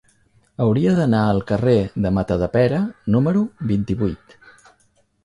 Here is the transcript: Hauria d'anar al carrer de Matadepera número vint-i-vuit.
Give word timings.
Hauria 0.63 0.93
d'anar 0.99 1.19
al 1.33 1.41
carrer 1.51 1.75
de 2.05 2.11
Matadepera 2.15 2.79
número 3.17 3.45
vint-i-vuit. 3.73 4.35